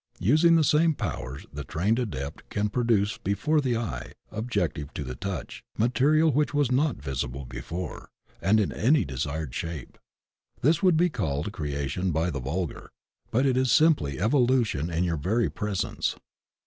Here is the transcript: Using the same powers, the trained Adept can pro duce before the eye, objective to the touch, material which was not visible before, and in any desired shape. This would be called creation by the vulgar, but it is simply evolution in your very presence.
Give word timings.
Using 0.17 0.55
the 0.55 0.63
same 0.63 0.95
powers, 0.95 1.45
the 1.53 1.63
trained 1.63 1.99
Adept 1.99 2.49
can 2.49 2.69
pro 2.69 2.81
duce 2.81 3.19
before 3.19 3.61
the 3.61 3.77
eye, 3.77 4.13
objective 4.31 4.91
to 4.95 5.03
the 5.03 5.13
touch, 5.13 5.63
material 5.77 6.31
which 6.31 6.55
was 6.55 6.71
not 6.71 6.95
visible 6.99 7.45
before, 7.45 8.09
and 8.41 8.59
in 8.59 8.71
any 8.71 9.05
desired 9.05 9.53
shape. 9.53 9.99
This 10.61 10.81
would 10.81 10.97
be 10.97 11.09
called 11.11 11.51
creation 11.51 12.09
by 12.11 12.31
the 12.31 12.39
vulgar, 12.41 12.89
but 13.29 13.45
it 13.45 13.55
is 13.55 13.71
simply 13.71 14.19
evolution 14.19 14.89
in 14.89 15.03
your 15.03 15.17
very 15.17 15.51
presence. 15.51 16.15